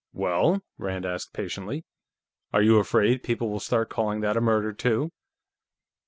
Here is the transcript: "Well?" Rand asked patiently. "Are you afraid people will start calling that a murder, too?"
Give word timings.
"Well?" 0.13 0.63
Rand 0.79 1.05
asked 1.05 1.31
patiently. 1.31 1.85
"Are 2.53 2.63
you 2.63 2.79
afraid 2.79 3.21
people 3.21 3.51
will 3.51 3.59
start 3.59 3.91
calling 3.91 4.21
that 4.21 4.35
a 4.35 4.41
murder, 4.41 4.73
too?" 4.73 5.11